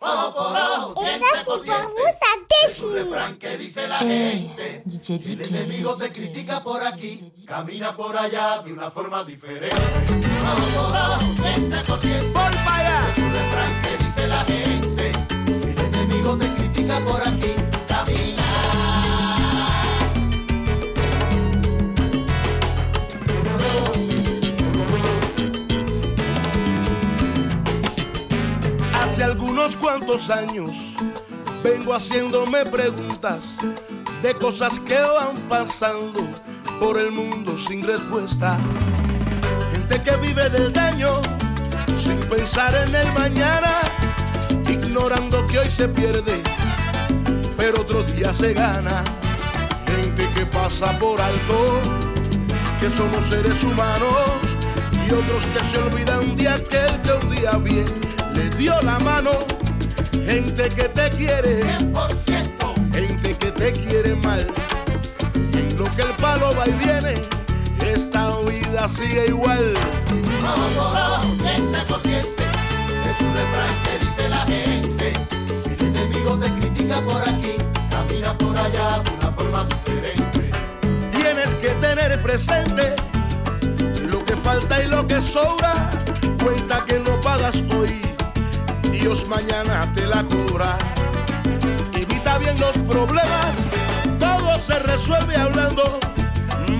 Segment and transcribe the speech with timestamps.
[0.00, 2.02] Ojo por ojo, diente por diente.
[2.66, 4.84] Es un refrán que dice la gente.
[5.02, 9.74] Si el enemigo te critica por aquí, camina por allá de una forma diferente.
[9.74, 12.26] Ojo por ojo, diente por diente.
[12.26, 13.08] ¡Voy para allá!
[13.10, 15.12] Es un refrán que dice la gente.
[15.46, 17.54] Si el enemigo te critica por aquí,
[17.88, 18.47] camina.
[29.68, 30.70] Algunos cuantos años
[31.62, 33.58] vengo haciéndome preguntas
[34.22, 36.26] de cosas que van pasando
[36.80, 38.56] por el mundo sin respuesta.
[39.70, 41.10] Gente que vive del daño
[41.96, 43.80] sin pensar en el mañana,
[44.70, 46.42] ignorando que hoy se pierde,
[47.58, 49.04] pero otro día se gana.
[49.86, 51.80] Gente que pasa por alto,
[52.80, 54.40] que somos seres humanos,
[55.06, 59.57] y otros que se olvidan de aquel que un día bien le dio la mano.
[60.24, 62.92] Gente que te quiere, 100%.
[62.92, 64.46] gente que te quiere mal.
[65.54, 67.14] En lo que el palo va y viene,
[67.80, 69.74] esta vida sigue igual.
[70.44, 72.42] Ojo, diente por diente.
[73.08, 75.12] Es un refrán que dice la gente.
[75.62, 77.56] Si el enemigo te critica por aquí,
[77.90, 80.50] camina por allá de una forma diferente.
[81.10, 82.94] Tienes que tener presente
[84.10, 85.90] lo que falta y lo que sobra.
[86.42, 88.00] Cuenta que no pagas hoy,
[88.90, 90.76] Dios mañana te la cobra.
[91.94, 93.52] Evita bien los problemas,
[94.18, 95.98] todo se resuelve hablando.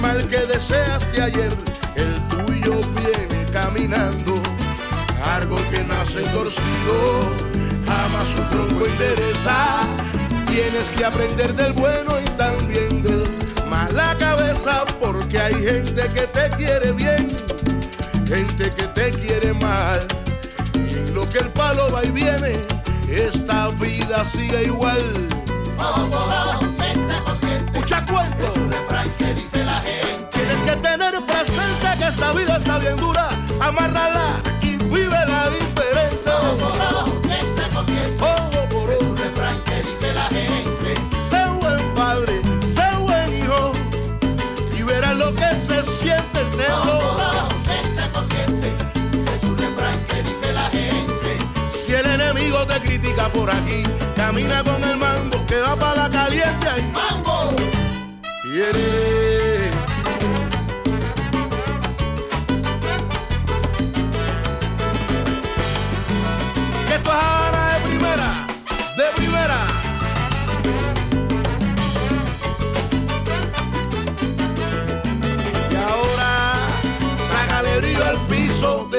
[0.01, 1.57] Mal que deseas de ayer,
[1.95, 4.35] el tuyo viene caminando.
[5.23, 7.21] Árbol que nace torcido,
[7.87, 9.81] jamás su tronco interesa.
[10.47, 13.29] Tienes que aprender del bueno y también del
[13.69, 17.29] mala cabeza, porque hay gente que te quiere bien,
[18.27, 20.07] gente que te quiere mal.
[21.29, 22.53] Y en lo que el palo va y viene,
[23.09, 25.13] esta vida sigue igual.
[26.81, 27.15] Diente.
[27.73, 28.47] Escucha cuento.
[28.47, 30.27] Es un refrán que dice la gente.
[30.33, 33.29] Tienes que tener presente que esta vida está bien dura,
[33.61, 35.79] amárrala y vívela diferente.
[35.79, 35.88] Ojo
[52.49, 53.83] enemigo te critica por aquí,
[54.17, 57.55] camina con el mango que va para la caliente y ¡Mambo!
[58.45, 59.71] viene.
[66.95, 68.47] Esto es Habana de primera,
[68.97, 69.59] de primera.
[75.71, 76.31] Y ahora,
[77.31, 78.98] sácale brillo al piso, Teresa.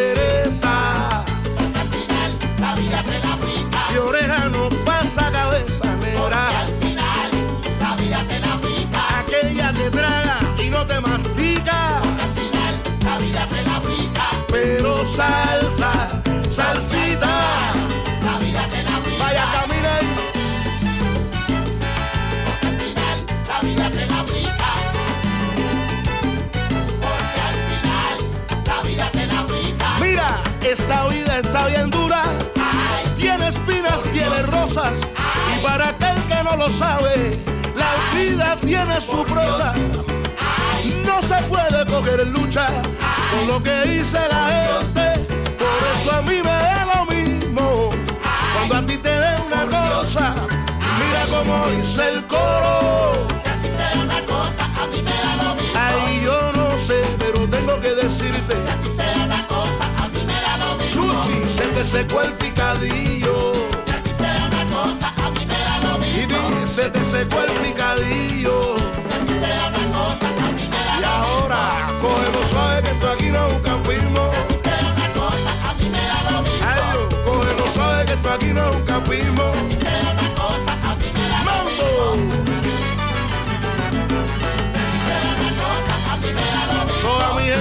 [15.20, 15.92] Salsa,
[16.50, 17.34] salsita,
[18.24, 19.24] La vida te la aplica.
[19.24, 20.10] vaya camina ahí.
[22.68, 23.18] Al final,
[23.50, 24.70] la vida te la aplica.
[27.04, 28.16] Porque al final,
[28.66, 29.88] la vida te la aplica.
[30.00, 30.30] Mira,
[30.62, 32.24] esta vida está bien dura,
[33.18, 34.96] tiene espinas, tiene rosas.
[35.54, 37.38] Y para aquel que no lo sabe,
[37.76, 39.74] la vida tiene su prosa.
[41.22, 42.68] No se puede coger lucha
[43.32, 44.48] con lo que dice la
[44.80, 45.26] gente.
[45.58, 47.90] Por eso a mí me da lo mismo.
[48.56, 50.34] Cuando a ti te dé una cosa,
[50.98, 53.28] mira como dice el coro.
[53.44, 55.74] si a ti te da una cosa, a mí me da lo mismo.
[55.78, 58.56] Ay, yo no sé, pero tengo que decirte.
[58.62, 61.22] Si a ti te da una cosa, a mí me da lo mismo.
[61.22, 63.54] Chuchi, se te secó el picadillo.
[63.86, 66.62] Si a ti te da una cosa, a mí me da lo Y mismo.
[66.62, 68.69] di, se te secó el picadillo.
[78.30, 79.54] Esto aquí no es un campismo.
[79.54, 81.70] Si a ti te da una cosa, a mí me da lo ¡Mambo!
[81.70, 81.86] mismo.
[84.72, 87.02] Si a ti te da una cosa, a mí me da lo mismo.
[87.02, 87.60] Toda mi gente.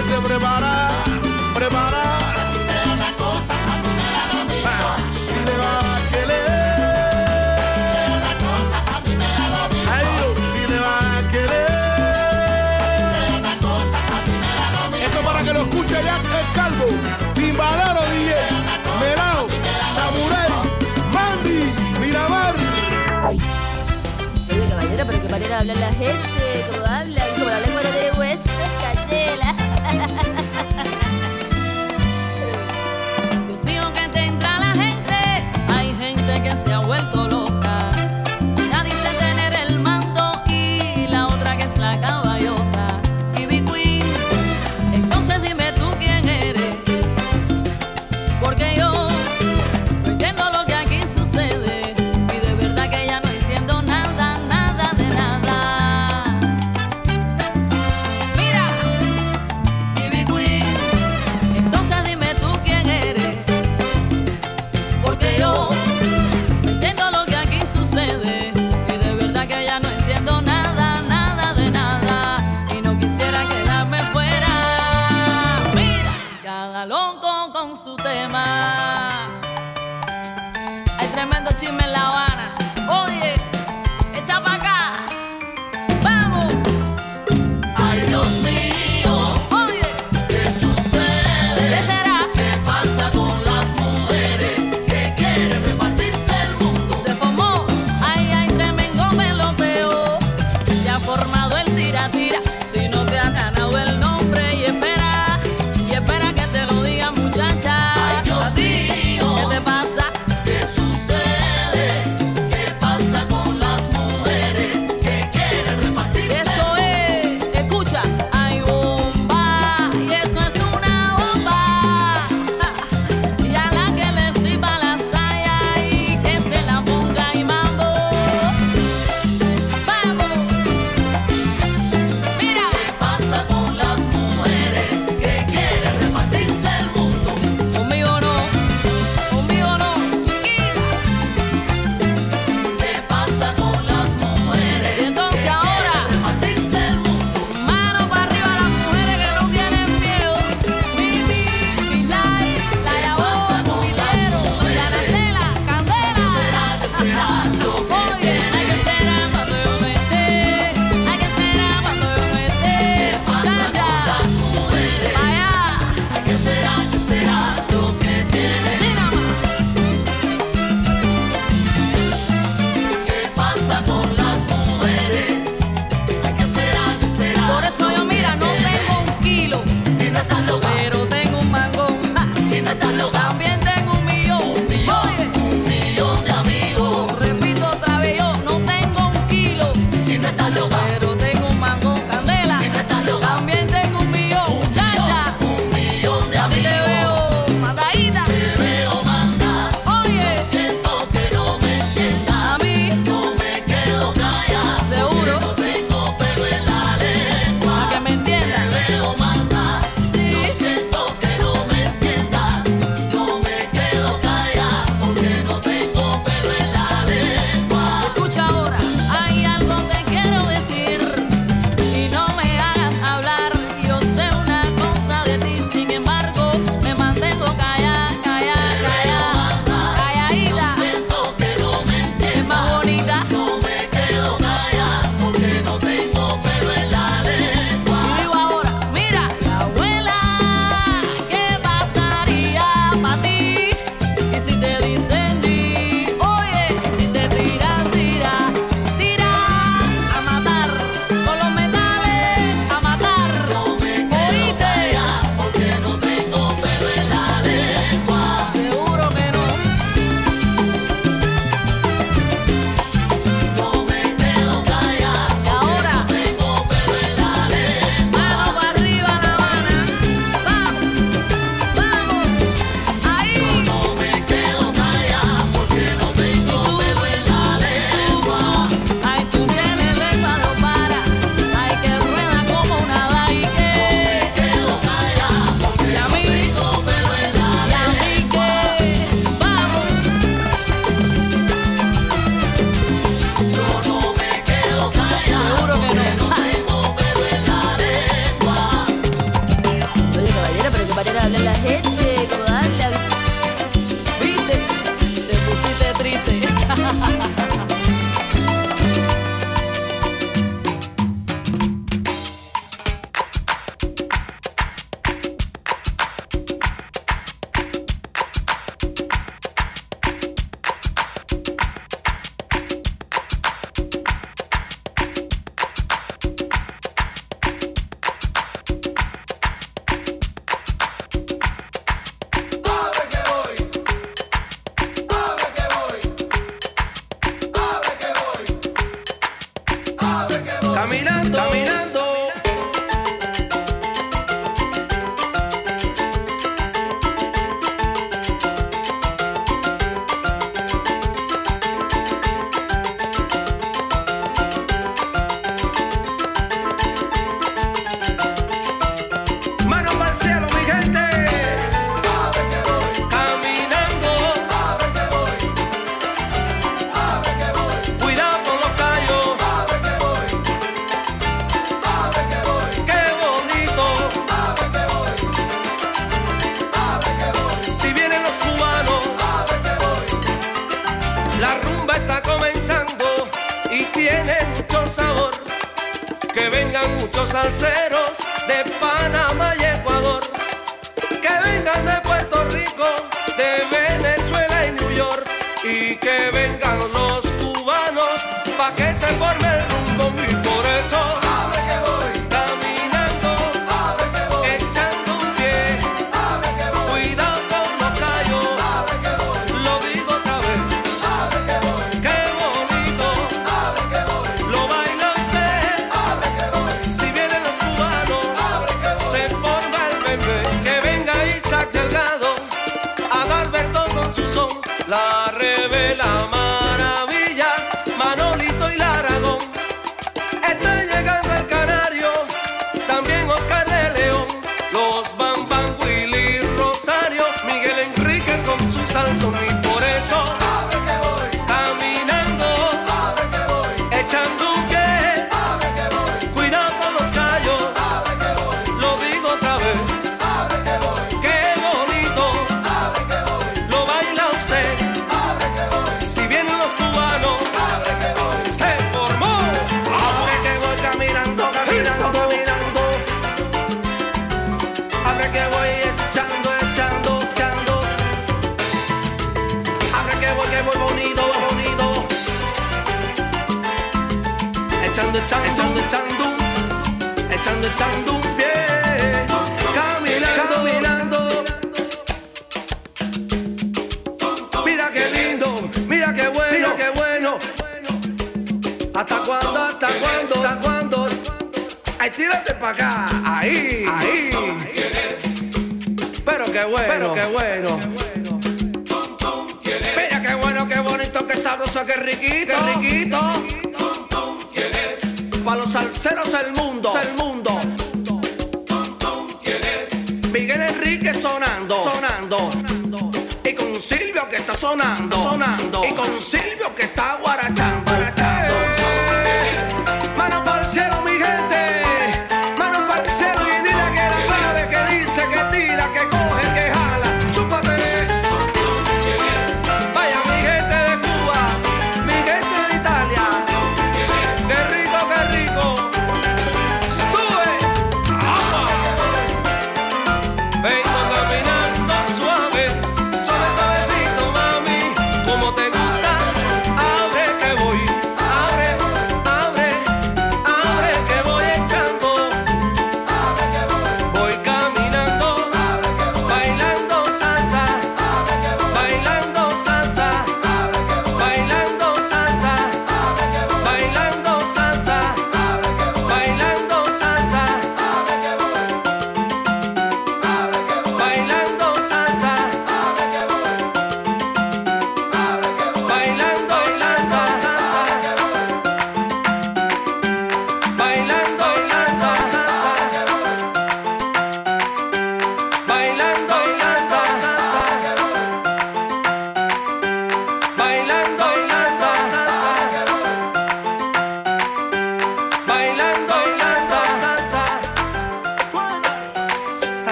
[25.48, 28.57] Manera de hablar la gente, como habla, y como la lengua no tiene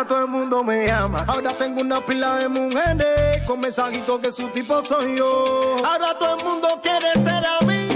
[0.00, 1.24] ahora todo el mundo me llama.
[1.26, 5.76] Ahora tengo una pila de mujeres con mensajitos que su tipo soy yo.
[5.84, 7.89] Ahora todo el mundo quiere ser a mí.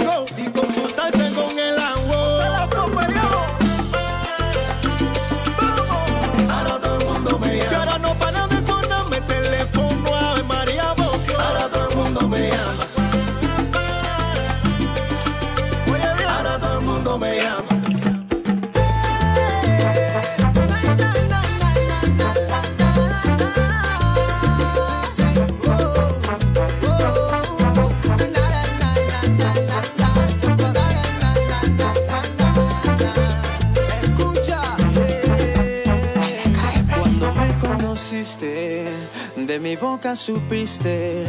[39.55, 41.23] de mi boca supiste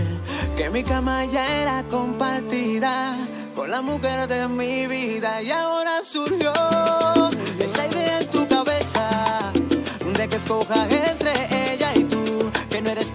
[0.56, 3.14] que mi cama ya era compartida
[3.54, 6.52] con la mujer de mi vida y ahora surgió
[7.60, 9.52] esa idea en tu cabeza
[10.18, 11.34] de que escojas entre
[11.72, 13.10] ella y tú, que no eres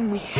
[0.00, 0.39] only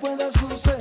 [0.00, 0.77] puede suceder.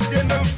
[0.00, 0.57] el mundo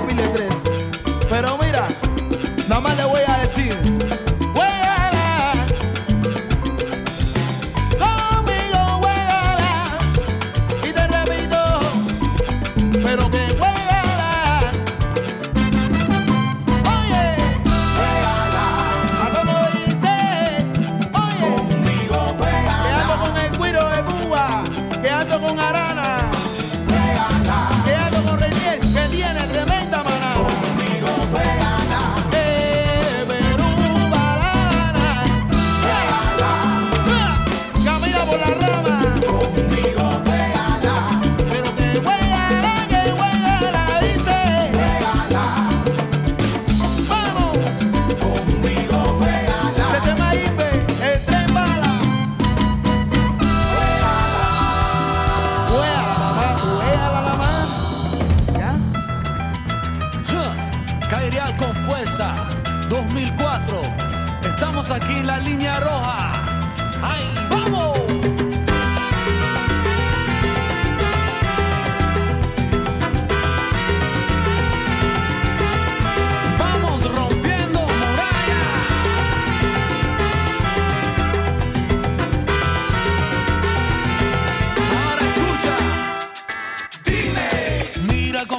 [0.00, 0.53] una.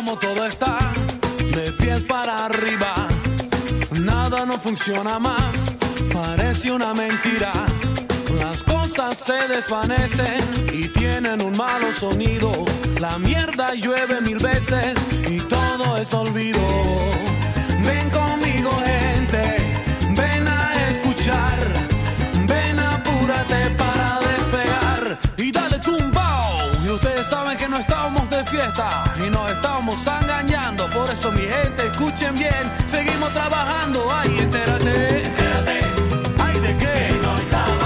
[0.05, 0.77] como todo está,
[1.55, 3.07] de pies para arriba.
[3.89, 5.75] Nada no funciona más,
[6.13, 7.51] parece una mentira.
[8.37, 12.51] Las cosas se desvanecen y tienen un malo sonido.
[12.99, 14.93] La mierda llueve mil veces
[15.27, 16.59] y todo es olvido.
[17.83, 18.24] Ven con
[28.45, 30.87] fiesta y nos estamos engañando.
[30.89, 34.07] Por eso, mi gente, escuchen bien, seguimos trabajando.
[34.11, 35.81] Ay, entérate, entérate,
[36.39, 36.85] ay, de qué.
[36.85, 37.84] Que no estaba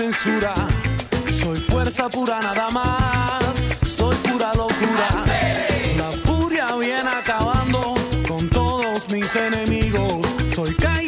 [0.00, 0.54] censura.
[1.28, 3.42] Soy fuerza pura nada más,
[3.84, 5.08] soy pura locura.
[5.98, 7.94] La furia viene acabando
[8.26, 10.26] con todos mis enemigos.
[10.54, 10.99] Soy calle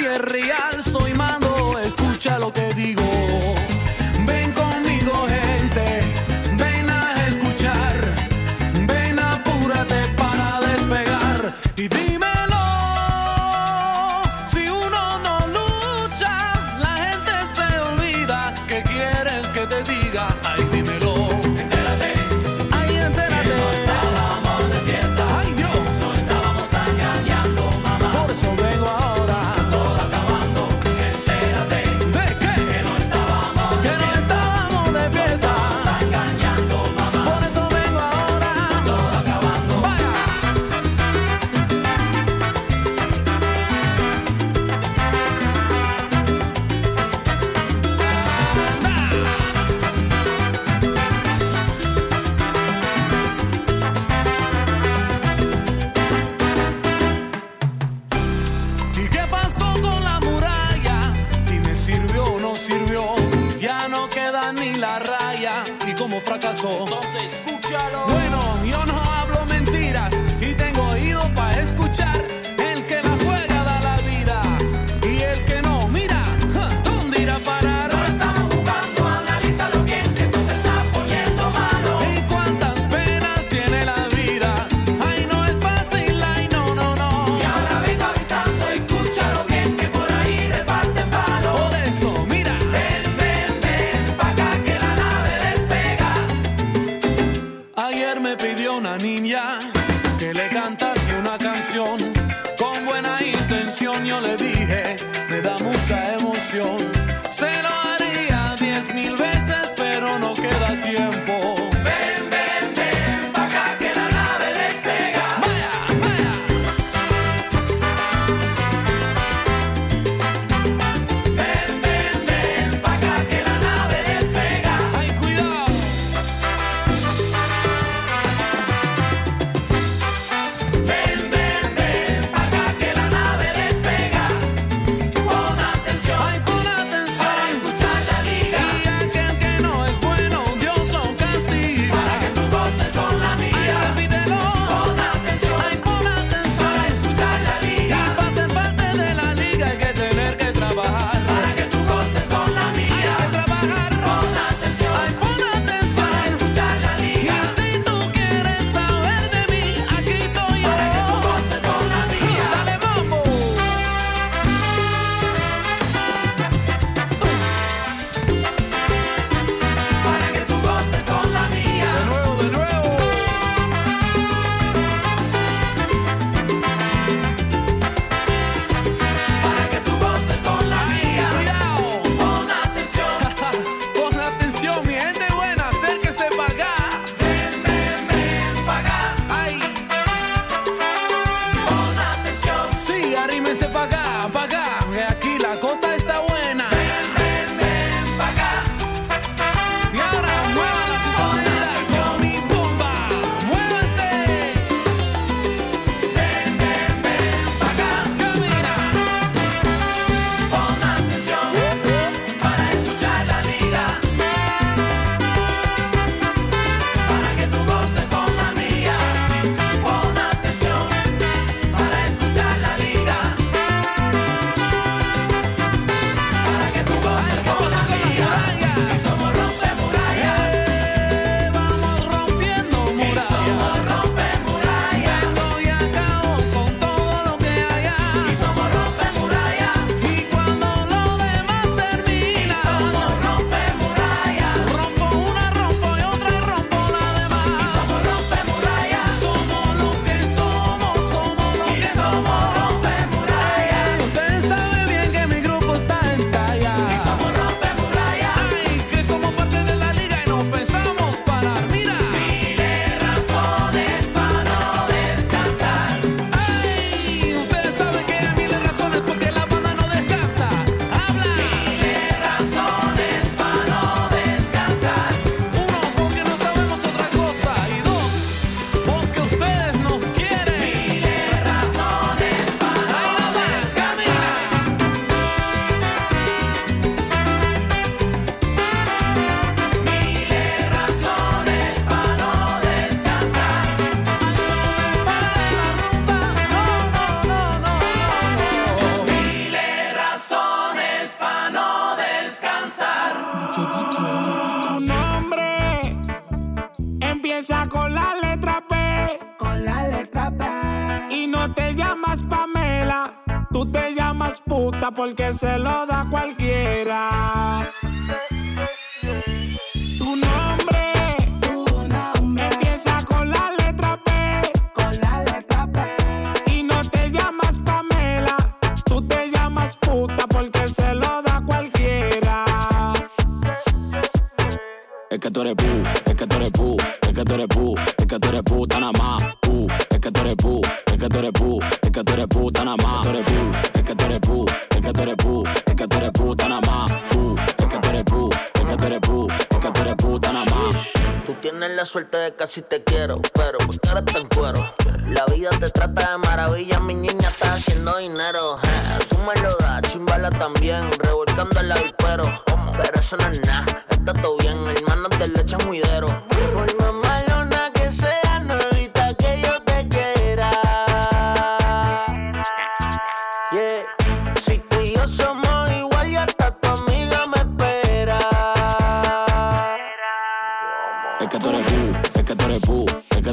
[315.14, 315.91] porque se lo da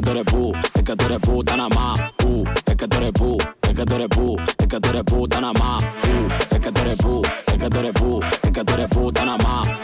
[0.00, 2.10] tú eres pu, es que tú eres puta nada más.
[2.16, 5.04] Pu, es que tú eres pu, es que tú eres pu, es que tú eres
[5.04, 5.78] puta nada más.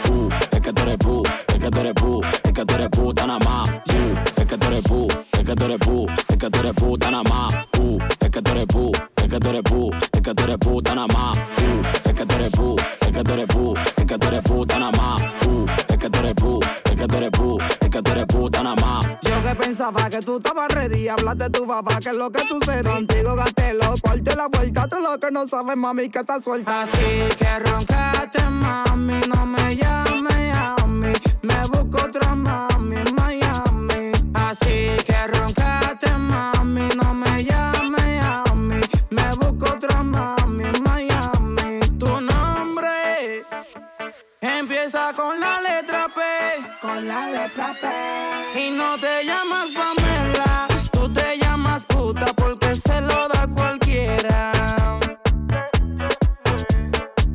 [0.03, 2.89] Pu, es que tú eres pu, es que tú eres pu, es que tú eres
[2.89, 3.65] puta nada más.
[7.71, 10.57] Pu, es que tú eres pu, es que tú eres pu, es que tú eres
[10.57, 11.37] puta nada más.
[11.55, 12.75] Pu, es que tú eres pu,
[13.97, 14.65] es que tú eres pu,
[19.77, 22.81] pensaba que tú estabas ready, hablaste de tu papá, que es lo que tú sé.
[22.83, 26.81] Contigo gasté los cuartos la vuelta, tú lo que no sabes, mami, que estás suelta.
[26.81, 31.13] Así que roncaste, mami, no me llames a mí.
[31.43, 34.11] Me busco otra mami en Miami.
[34.33, 37.06] Así que roncaste, mami, no
[45.07, 46.21] empieza con la letra P.
[46.81, 48.59] Con la letra P.
[48.59, 54.51] Y no te llamas Pamela, tú te llamas puta porque se lo da cualquiera.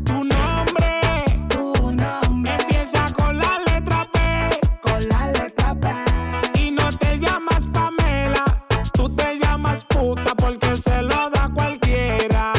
[0.05, 1.01] Tu nombre,
[1.49, 2.53] Tu nombre.
[2.61, 4.61] empieza con la letra P.
[4.81, 6.61] Con la letra P.
[6.61, 8.45] Y no te llamas Pamela,
[8.93, 12.53] tú te llamas puta porque se lo da cualquiera.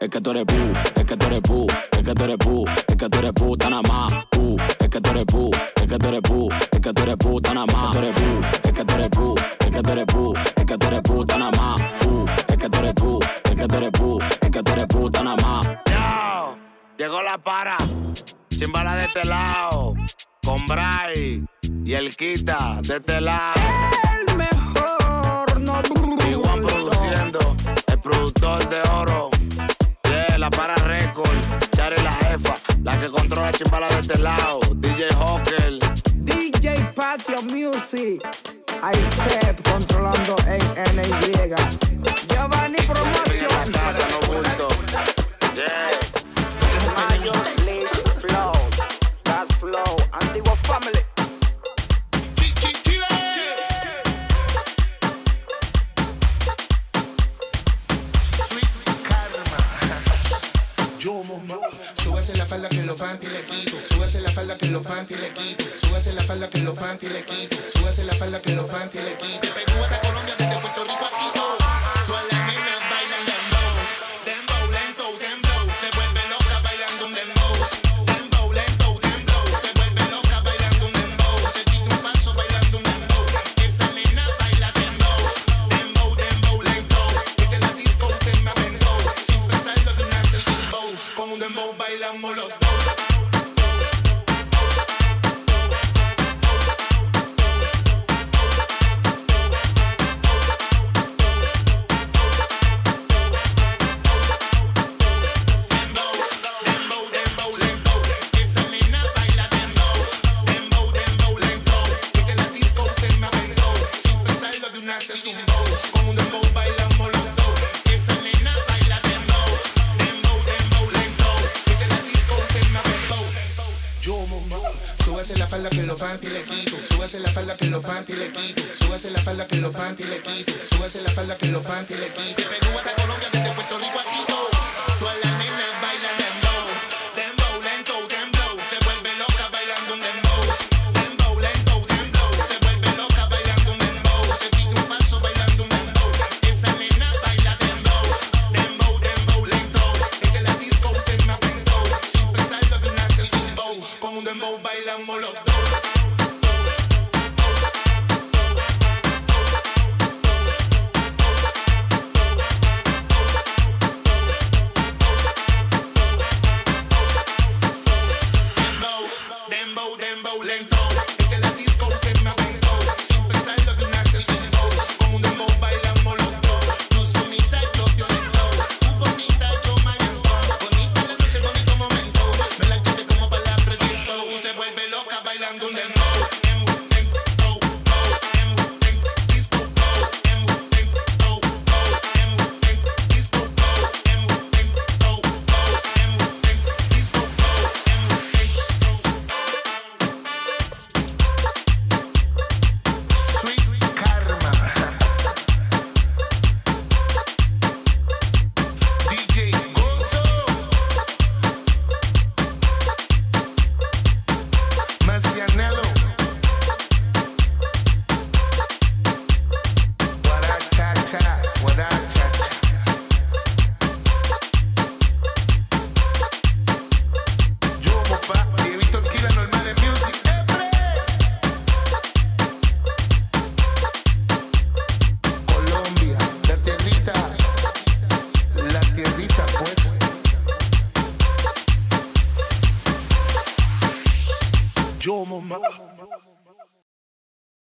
[0.00, 0.54] Es que tú eres pu,
[0.96, 1.66] es que tú eres pu,
[2.04, 4.12] que tú eres pu, es que tú eres puta nada más.
[4.30, 7.16] Pu, es que tú eres pu, es que tú eres pu, es que tú eres
[7.16, 7.92] puta nada más.
[7.92, 10.78] Tú eres pu, es que tú eres pu, es que tú eres pu, es que
[10.78, 11.82] tú eres puta nada más.
[12.00, 14.86] Pu, es que tú eres pu, es que tú eres pu, es que tú eres
[14.86, 15.66] puta nada más.
[15.86, 16.56] Yo,
[16.98, 17.78] llegó la para,
[18.50, 19.94] chimbala de este lado,
[20.44, 21.44] con Bray
[21.84, 23.54] y el Quita de este lado.
[24.28, 25.80] El mejor, no
[26.30, 29.30] Igual produciendo, el productor de oro.
[30.04, 31.63] Yeah, la para record,
[33.04, 34.60] que controla chimbala de este lado.
[34.76, 35.78] DJ Hawker,
[36.14, 38.22] DJ Patio Music.
[38.92, 41.54] Isep controlando en NY.
[42.28, 42.83] Giovanni
[62.74, 63.78] que los panty le quito.
[63.80, 65.64] Súbase la falda que los panty le quito.
[65.74, 67.56] Súbase la falda que los panty le quito.
[67.64, 69.40] Súbase la falda que los panty le quito.
[69.40, 71.43] De Perú hasta Colombia, desde Puerto Rico a Quito.